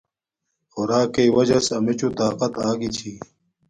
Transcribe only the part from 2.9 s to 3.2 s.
چھی